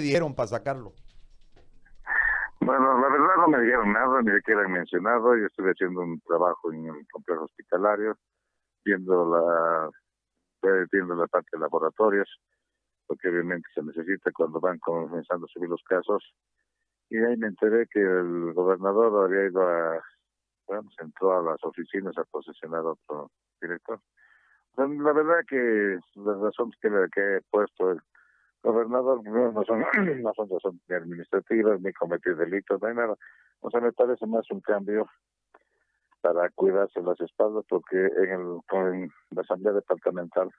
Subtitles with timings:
[0.00, 0.92] dijeron para sacarlo?
[2.60, 5.36] Bueno, la verdad no me dijeron nada, ni siquiera han mencionado.
[5.36, 8.16] Yo estuve haciendo un trabajo en el complejo hospitalario,
[8.84, 9.90] viendo la,
[10.90, 12.28] viendo la parte de laboratorios,
[13.06, 16.24] porque obviamente se necesita cuando van comenzando a subir los casos.
[17.10, 20.00] Y ahí me enteré que el gobernador había ido a,
[20.66, 23.30] bueno, entró a las oficinas a posesionar otro
[23.60, 24.00] director.
[24.78, 27.98] la verdad que las razones que, que he puesto
[28.64, 29.80] gobernador no son,
[30.22, 33.14] no son razones ni administrativas, ni cometer delitos, no hay nada.
[33.60, 35.08] O sea, me parece más un cambio
[36.22, 40.50] para cuidarse las espaldas, porque en, el, en la Asamblea Departamental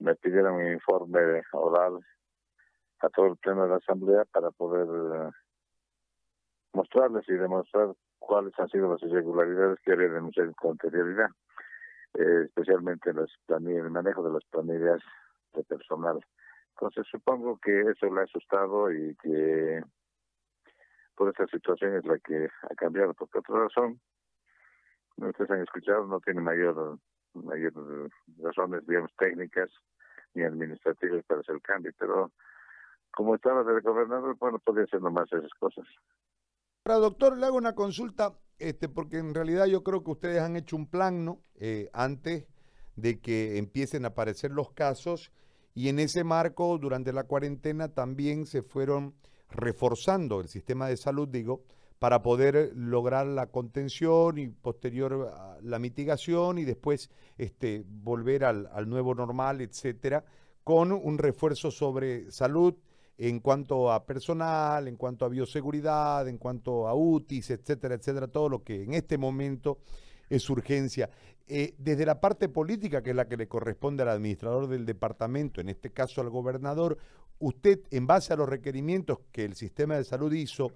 [0.00, 2.00] me pidieron un informe oral
[3.00, 5.30] a todo el pleno de la Asamblea para poder eh,
[6.72, 11.30] mostrarles y demostrar cuáles han sido las irregularidades que había denunciado con anterioridad,
[12.14, 15.00] eh, especialmente las el manejo de las planillas
[15.54, 16.20] de personal.
[16.78, 19.82] Entonces supongo que eso le ha asustado y que
[21.14, 23.14] por esta situación es la que ha cambiado.
[23.14, 23.98] Porque otra razón,
[25.16, 26.98] ustedes han escuchado, no tiene mayor,
[27.32, 27.72] mayor
[28.42, 29.70] razones, digamos, técnicas
[30.34, 32.30] ni administrativas para hacer el cambio, pero
[33.10, 35.86] como estaba del gobernador, bueno, podría ser nomás esas cosas.
[36.84, 40.56] Ahora, doctor, le hago una consulta, este, porque en realidad yo creo que ustedes han
[40.56, 41.40] hecho un plan, ¿no?
[41.54, 42.46] Eh, antes
[42.96, 45.32] de que empiecen a aparecer los casos
[45.76, 49.14] y en ese marco, durante la cuarentena, también se fueron
[49.50, 51.64] reforzando el sistema de salud, digo,
[51.98, 58.88] para poder lograr la contención y posterior la mitigación y después este, volver al, al
[58.88, 60.24] nuevo normal, etcétera,
[60.64, 62.74] con un refuerzo sobre salud
[63.18, 68.48] en cuanto a personal, en cuanto a bioseguridad, en cuanto a UTIs, etcétera, etcétera, todo
[68.48, 69.76] lo que en este momento
[70.28, 71.10] es urgencia.
[71.48, 75.60] Eh, desde la parte política, que es la que le corresponde al administrador del departamento,
[75.60, 76.98] en este caso al gobernador,
[77.38, 80.72] usted, en base a los requerimientos que el sistema de salud hizo,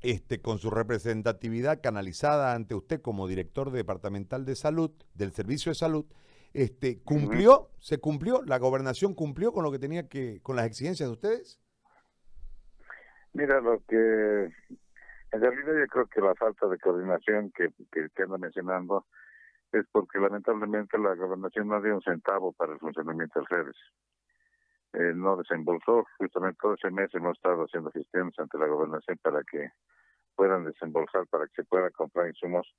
[0.00, 5.76] este, con su representatividad canalizada ante usted como director departamental de salud, del servicio de
[5.76, 6.06] salud,
[6.52, 7.70] este, ¿cumplió?
[7.78, 8.42] ¿Se cumplió?
[8.42, 11.60] ¿La gobernación cumplió con lo que tenía que, con las exigencias de ustedes?
[13.32, 14.50] Mira, lo que
[15.32, 19.06] en realidad yo creo que la falta de coordinación que, que, anda mencionando
[19.72, 23.76] es porque lamentablemente la gobernación no dio un centavo para el funcionamiento del redes.
[24.92, 29.42] Eh, no desembolsó, justamente todo ese mes hemos estado haciendo gestiones ante la gobernación para
[29.42, 29.70] que
[30.36, 32.70] puedan desembolsar, para que se pueda comprar insumos.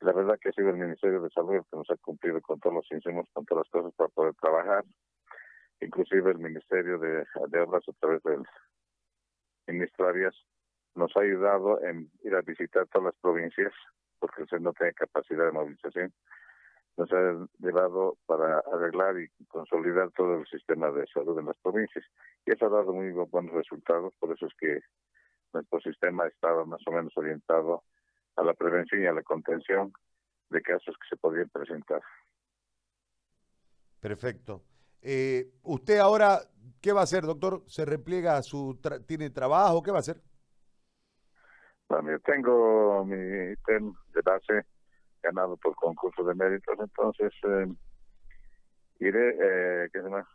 [0.00, 2.60] La verdad que ha sido el Ministerio de Salud el que nos ha cumplido con
[2.60, 4.84] todos los insumos, con todas las cosas para poder trabajar.
[5.80, 8.42] Inclusive el Ministerio de, de Obras a través del
[9.66, 10.36] ministro Arias
[10.94, 13.72] nos ha ayudado en ir a visitar todas las provincias,
[14.18, 16.12] porque usted no tiene capacidad de movilización.
[16.96, 22.04] Nos ha llevado para arreglar y consolidar todo el sistema de salud en las provincias.
[22.44, 24.80] Y eso ha dado muy buenos resultados, por eso es que
[25.54, 27.84] nuestro sistema estaba más o menos orientado
[28.36, 29.92] a la prevención y a la contención
[30.50, 32.02] de casos que se podían presentar.
[34.00, 34.62] Perfecto.
[35.00, 36.40] Eh, ¿Usted ahora
[36.80, 37.62] qué va a hacer, doctor?
[37.66, 38.78] ¿Se repliega su...
[39.06, 39.82] ¿Tiene trabajo?
[39.82, 40.20] ¿Qué va a hacer?
[41.88, 44.66] Bueno, tengo mi TEM de base
[45.22, 47.66] ganado por concurso de méritos, entonces eh,
[48.98, 50.26] iré, eh, ¿qué más?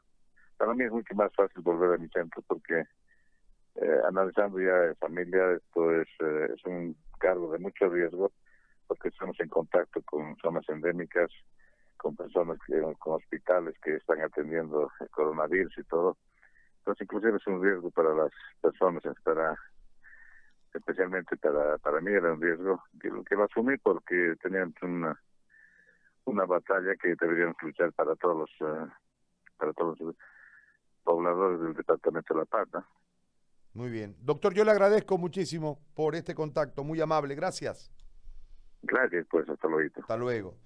[0.57, 2.83] Para mí es mucho más fácil volver a mi centro porque
[3.75, 8.31] eh, analizando ya de familia, esto es, eh, es un cargo de mucho riesgo
[8.87, 11.29] porque estamos en contacto con zonas endémicas,
[11.97, 16.17] con personas, que, con hospitales que están atendiendo el coronavirus y todo.
[16.79, 18.31] Entonces, inclusive es un riesgo para las
[18.61, 19.55] personas, para
[20.77, 24.73] especialmente para, para mí era un riesgo que lo que va a asumir porque tenían
[24.81, 25.21] una
[26.25, 28.87] una batalla que deberían luchar para todos los uh,
[29.57, 30.15] para todos los
[31.03, 32.67] pobladores del departamento de La Paz.
[33.73, 34.15] Muy bien.
[34.21, 37.35] Doctor, yo le agradezco muchísimo por este contacto, muy amable.
[37.35, 37.91] Gracias.
[38.81, 39.93] Gracias, pues, hasta luego.
[40.01, 40.57] Hasta luego.